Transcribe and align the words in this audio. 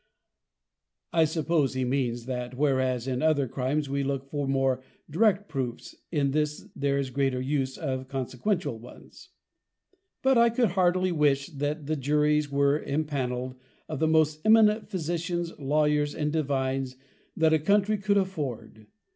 [_I 1.13 1.27
suppose 1.29 1.75
he 1.75 1.85
means, 1.85 2.25
that 2.25 2.57
whereas 2.57 3.07
in 3.07 3.21
other 3.21 3.47
Crimes 3.47 3.87
we 3.87 4.01
look 4.01 4.25
for 4.31 4.47
more 4.47 4.81
direct 5.07 5.47
proofs, 5.47 5.93
in 6.11 6.31
this 6.31 6.65
there 6.75 6.97
is 6.97 7.09
a 7.09 7.11
greater 7.11 7.39
use 7.39 7.77
of 7.77 8.07
consequential 8.07 8.79
ones._] 8.79 9.27
But 10.23 10.39
I 10.39 10.49
could 10.49 10.69
heartily 10.69 11.11
wish, 11.11 11.49
that 11.51 11.85
the 11.85 11.95
Juries 11.95 12.49
were 12.51 12.83
empanell'd 12.83 13.57
of 13.87 13.99
the 13.99 14.07
most 14.07 14.41
eminent 14.43 14.89
Physicians, 14.89 15.53
Lawyers, 15.59 16.15
and 16.15 16.33
Divines 16.33 16.95
that 17.37 17.53
a 17.53 17.59
Country 17.59 17.99
could 17.99 18.17
afford. 18.17 18.87